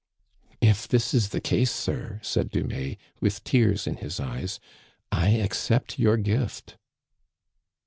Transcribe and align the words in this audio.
*' 0.27 0.61
If 0.61 0.87
this 0.87 1.13
is 1.13 1.29
the 1.29 1.39
case, 1.39 1.69
sir," 1.69 2.19
said 2.23 2.49
Dumais, 2.49 2.97
with 3.19 3.43
tears 3.43 3.85
in 3.85 3.97
his 3.97 4.19
eyes, 4.19 4.59
I 5.11 5.27
accept 5.33 5.99
your 5.99 6.17
gift." 6.17 6.75